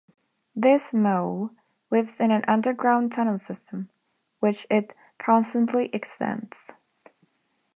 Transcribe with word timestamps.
This 0.55 0.93
mole 0.93 1.51
lives 1.91 2.19
in 2.19 2.31
an 2.31 2.43
underground 2.47 3.11
tunnel 3.11 3.37
system, 3.37 3.91
which 4.39 4.65
it 4.67 4.95
constantly 5.19 5.91
extends. 5.93 6.73